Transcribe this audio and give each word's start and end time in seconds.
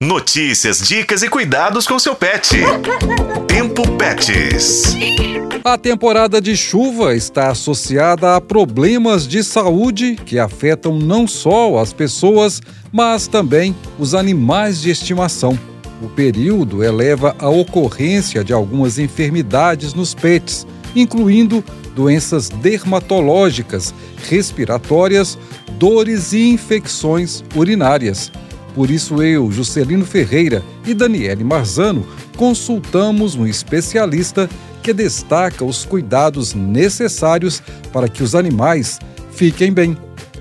Notícias, 0.00 0.86
dicas 0.86 1.24
e 1.24 1.28
cuidados 1.28 1.84
com 1.84 1.98
seu 1.98 2.14
pet. 2.14 2.56
Tempo 3.48 3.82
Pets. 3.96 4.94
A 5.64 5.76
temporada 5.76 6.40
de 6.40 6.56
chuva 6.56 7.16
está 7.16 7.50
associada 7.50 8.36
a 8.36 8.40
problemas 8.40 9.26
de 9.26 9.42
saúde 9.42 10.14
que 10.14 10.38
afetam 10.38 10.96
não 11.00 11.26
só 11.26 11.78
as 11.78 11.92
pessoas, 11.92 12.62
mas 12.92 13.26
também 13.26 13.74
os 13.98 14.14
animais 14.14 14.80
de 14.80 14.88
estimação. 14.88 15.58
O 16.00 16.08
período 16.08 16.84
eleva 16.84 17.34
a 17.36 17.48
ocorrência 17.48 18.44
de 18.44 18.52
algumas 18.52 19.00
enfermidades 19.00 19.94
nos 19.94 20.14
pets, 20.14 20.64
incluindo 20.94 21.64
doenças 21.96 22.48
dermatológicas, 22.48 23.92
respiratórias, 24.28 25.36
dores 25.76 26.32
e 26.32 26.50
infecções 26.50 27.42
urinárias. 27.56 28.30
Por 28.78 28.92
isso 28.92 29.20
eu, 29.20 29.50
Juscelino 29.50 30.06
Ferreira 30.06 30.62
e 30.86 30.94
Daniele 30.94 31.42
Marzano 31.42 32.06
consultamos 32.36 33.34
um 33.34 33.44
especialista 33.44 34.48
que 34.84 34.92
destaca 34.92 35.64
os 35.64 35.84
cuidados 35.84 36.54
necessários 36.54 37.60
para 37.92 38.08
que 38.08 38.22
os 38.22 38.36
animais 38.36 39.00
fiquem 39.32 39.72
bem. 39.72 39.98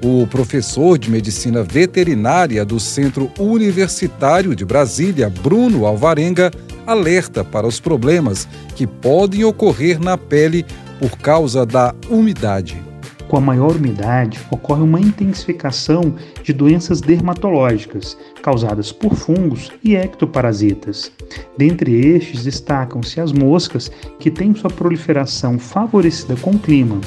O 0.00 0.28
professor 0.28 0.96
de 0.96 1.10
medicina 1.10 1.64
veterinária 1.64 2.64
do 2.64 2.78
Centro 2.78 3.32
Universitário 3.36 4.54
de 4.54 4.64
Brasília, 4.64 5.28
Bruno 5.28 5.84
Alvarenga, 5.84 6.52
alerta 6.86 7.42
para 7.42 7.66
os 7.66 7.80
problemas 7.80 8.46
que 8.76 8.86
podem 8.86 9.42
ocorrer 9.42 9.98
na 9.98 10.16
pele 10.16 10.64
por 11.00 11.18
causa 11.18 11.66
da 11.66 11.92
umidade. 12.08 12.89
Com 13.30 13.36
a 13.36 13.40
maior 13.40 13.76
umidade, 13.76 14.40
ocorre 14.50 14.82
uma 14.82 15.00
intensificação 15.00 16.16
de 16.42 16.52
doenças 16.52 17.00
dermatológicas 17.00 18.18
causadas 18.42 18.90
por 18.90 19.14
fungos 19.14 19.70
e 19.84 19.94
ectoparasitas. 19.94 21.12
Dentre 21.56 21.94
estes, 21.94 22.42
destacam-se 22.42 23.20
as 23.20 23.30
moscas, 23.30 23.88
que 24.18 24.32
têm 24.32 24.52
sua 24.52 24.68
proliferação 24.68 25.60
favorecida 25.60 26.34
com 26.38 26.50
o 26.50 26.58
clima. 26.58 27.00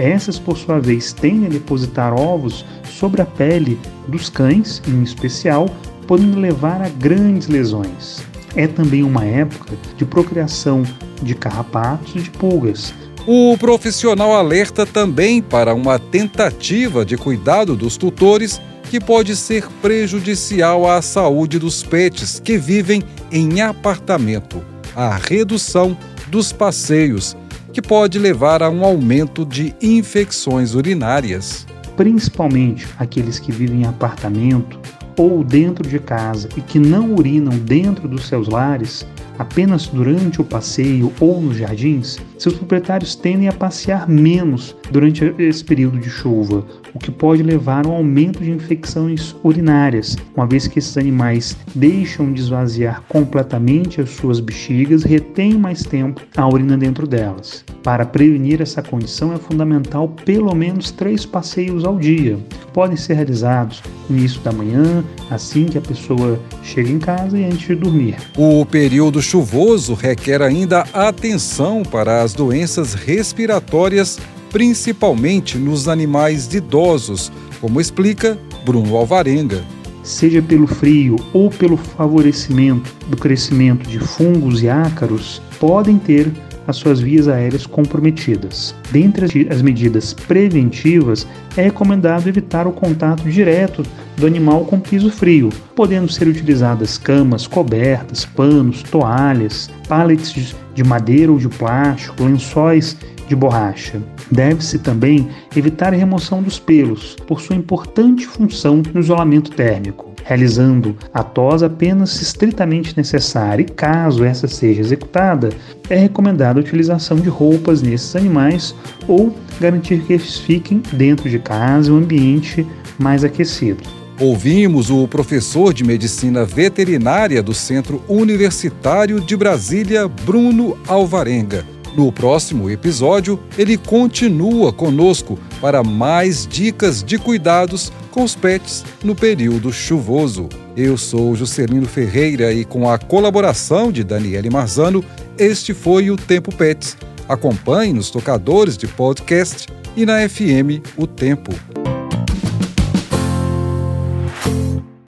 Essas, 0.00 0.36
por 0.36 0.58
sua 0.58 0.80
vez, 0.80 1.12
tendem 1.12 1.46
a 1.46 1.50
depositar 1.50 2.12
ovos 2.12 2.66
sobre 2.82 3.22
a 3.22 3.26
pele 3.26 3.78
dos 4.08 4.28
cães, 4.28 4.82
em 4.88 5.04
especial, 5.04 5.66
podendo 6.08 6.40
levar 6.40 6.82
a 6.82 6.88
grandes 6.88 7.46
lesões. 7.46 8.26
É 8.56 8.66
também 8.66 9.04
uma 9.04 9.24
época 9.24 9.76
de 9.96 10.04
procriação 10.04 10.82
de 11.22 11.36
carrapatos 11.36 12.16
e 12.16 12.20
de 12.20 12.30
pulgas, 12.30 12.92
o 13.26 13.56
profissional 13.58 14.34
alerta 14.34 14.86
também 14.86 15.42
para 15.42 15.74
uma 15.74 15.98
tentativa 15.98 17.04
de 17.04 17.16
cuidado 17.16 17.76
dos 17.76 17.96
tutores 17.96 18.60
que 18.88 18.98
pode 18.98 19.36
ser 19.36 19.66
prejudicial 19.82 20.88
à 20.88 21.02
saúde 21.02 21.58
dos 21.58 21.82
pets 21.82 22.40
que 22.40 22.56
vivem 22.56 23.02
em 23.30 23.60
apartamento, 23.60 24.62
a 24.96 25.14
redução 25.16 25.96
dos 26.28 26.52
passeios, 26.52 27.36
que 27.72 27.82
pode 27.82 28.18
levar 28.18 28.62
a 28.62 28.70
um 28.70 28.84
aumento 28.84 29.44
de 29.44 29.74
infecções 29.82 30.74
urinárias. 30.74 31.66
Principalmente 31.96 32.86
aqueles 32.98 33.38
que 33.38 33.52
vivem 33.52 33.82
em 33.82 33.86
apartamento 33.86 34.80
ou 35.18 35.44
dentro 35.44 35.86
de 35.86 35.98
casa 35.98 36.48
e 36.56 36.60
que 36.60 36.78
não 36.78 37.12
urinam 37.12 37.58
dentro 37.58 38.08
dos 38.08 38.26
seus 38.26 38.48
lares, 38.48 39.04
apenas 39.38 39.86
durante 39.86 40.40
o 40.40 40.44
passeio 40.44 41.12
ou 41.20 41.40
nos 41.40 41.56
jardins, 41.56 42.18
seus 42.36 42.54
proprietários 42.54 43.14
tendem 43.14 43.48
a 43.48 43.52
passear 43.52 44.08
menos 44.08 44.76
durante 44.90 45.34
esse 45.38 45.64
período 45.64 45.98
de 45.98 46.10
chuva, 46.10 46.64
o 46.94 46.98
que 46.98 47.10
pode 47.10 47.42
levar 47.42 47.86
a 47.86 47.88
um 47.88 47.92
aumento 47.92 48.42
de 48.42 48.50
infecções 48.50 49.34
urinárias, 49.42 50.16
uma 50.36 50.46
vez 50.46 50.66
que 50.66 50.78
esses 50.78 50.96
animais 50.96 51.56
deixam 51.74 52.32
de 52.32 52.40
esvaziar 52.40 53.02
completamente 53.08 54.00
as 54.00 54.10
suas 54.10 54.40
bexigas 54.40 55.04
e 55.04 55.08
retêm 55.08 55.54
mais 55.54 55.82
tempo 55.82 56.20
a 56.36 56.48
urina 56.48 56.76
dentro 56.76 57.06
delas. 57.06 57.64
Para 57.82 58.04
prevenir 58.04 58.60
essa 58.60 58.82
condição 58.82 59.32
é 59.32 59.38
fundamental 59.38 60.08
pelo 60.24 60.54
menos 60.54 60.90
três 60.90 61.24
passeios 61.24 61.84
ao 61.84 61.96
dia, 61.98 62.38
podem 62.72 62.96
ser 62.96 63.14
realizados 63.14 63.82
no 64.08 64.16
início 64.16 64.40
da 64.40 64.52
manhã, 64.52 65.04
assim 65.30 65.66
que 65.66 65.78
a 65.78 65.80
pessoa 65.80 66.38
chega 66.62 66.90
em 66.90 66.98
casa 66.98 67.38
e 67.38 67.44
antes 67.44 67.66
de 67.66 67.74
dormir. 67.74 68.16
O 68.36 68.64
período 68.64 69.20
chuvoso 69.28 69.92
requer 69.92 70.40
ainda 70.40 70.86
atenção 70.90 71.82
para 71.82 72.22
as 72.22 72.32
doenças 72.32 72.94
respiratórias, 72.94 74.18
principalmente 74.50 75.58
nos 75.58 75.86
animais 75.86 76.54
idosos, 76.54 77.30
como 77.60 77.78
explica 77.78 78.38
Bruno 78.64 78.96
Alvarenga. 78.96 79.62
Seja 80.08 80.40
pelo 80.40 80.66
frio 80.66 81.16
ou 81.34 81.50
pelo 81.50 81.76
favorecimento 81.76 82.90
do 83.08 83.16
crescimento 83.16 83.86
de 83.86 83.98
fungos 83.98 84.62
e 84.62 84.68
ácaros, 84.68 85.42
podem 85.60 85.98
ter 85.98 86.32
as 86.66 86.76
suas 86.76 86.98
vias 86.98 87.28
aéreas 87.28 87.66
comprometidas. 87.66 88.74
Dentre 88.90 89.46
as 89.50 89.60
medidas 89.60 90.14
preventivas, 90.14 91.26
é 91.58 91.64
recomendado 91.64 92.26
evitar 92.26 92.66
o 92.66 92.72
contato 92.72 93.22
direto 93.24 93.82
do 94.16 94.26
animal 94.26 94.64
com 94.64 94.80
piso 94.80 95.10
frio, 95.10 95.50
podendo 95.76 96.10
ser 96.10 96.26
utilizadas 96.26 96.96
camas, 96.96 97.46
cobertas, 97.46 98.24
panos, 98.24 98.82
toalhas, 98.84 99.70
pallets 99.86 100.54
de 100.74 100.84
madeira 100.84 101.30
ou 101.30 101.38
de 101.38 101.50
plástico, 101.50 102.24
lençóis 102.24 102.96
de 103.28 103.36
borracha. 103.36 104.02
Deve-se 104.30 104.78
também 104.78 105.28
evitar 105.54 105.92
a 105.92 105.96
remoção 105.96 106.42
dos 106.42 106.58
pelos, 106.58 107.16
por 107.26 107.40
sua 107.40 107.56
importante 107.56 108.26
função 108.26 108.82
no 108.92 109.00
isolamento 109.00 109.50
térmico, 109.50 110.12
realizando 110.24 110.96
a 111.12 111.22
tosa 111.22 111.66
apenas 111.66 112.20
estritamente 112.20 112.96
necessária 112.96 113.62
e, 113.62 113.66
caso 113.66 114.24
essa 114.24 114.48
seja 114.48 114.80
executada, 114.80 115.50
é 115.88 115.96
recomendada 115.96 116.58
a 116.58 116.62
utilização 116.62 117.18
de 117.18 117.28
roupas 117.28 117.82
nesses 117.82 118.16
animais 118.16 118.74
ou 119.06 119.34
garantir 119.60 120.00
que 120.00 120.14
eles 120.14 120.38
fiquem 120.38 120.82
dentro 120.92 121.28
de 121.28 121.38
casa 121.38 121.90
em 121.90 121.92
um 121.92 121.98
ambiente 121.98 122.66
mais 122.98 123.22
aquecido. 123.24 123.82
Ouvimos 124.20 124.90
o 124.90 125.06
professor 125.06 125.72
de 125.72 125.84
medicina 125.84 126.44
veterinária 126.44 127.40
do 127.40 127.54
Centro 127.54 128.02
Universitário 128.08 129.20
de 129.20 129.36
Brasília, 129.36 130.08
Bruno 130.08 130.76
Alvarenga. 130.88 131.77
No 131.96 132.12
próximo 132.12 132.70
episódio, 132.70 133.40
ele 133.56 133.76
continua 133.76 134.72
conosco 134.72 135.38
para 135.60 135.82
mais 135.82 136.46
dicas 136.46 137.02
de 137.02 137.18
cuidados 137.18 137.92
com 138.10 138.22
os 138.22 138.34
pets 138.34 138.84
no 139.02 139.14
período 139.14 139.72
chuvoso. 139.72 140.48
Eu 140.76 140.96
sou 140.96 141.34
Juscelino 141.34 141.86
Ferreira 141.86 142.52
e 142.52 142.64
com 142.64 142.88
a 142.88 142.98
colaboração 142.98 143.90
de 143.90 144.04
Daniele 144.04 144.50
Marzano, 144.50 145.04
este 145.36 145.74
foi 145.74 146.10
o 146.10 146.16
Tempo 146.16 146.54
Pets. 146.54 146.96
Acompanhe 147.28 147.92
nos 147.92 148.10
tocadores 148.10 148.76
de 148.76 148.86
podcast 148.86 149.66
e 149.96 150.06
na 150.06 150.28
FM 150.28 150.82
O 150.96 151.06
Tempo. 151.06 151.52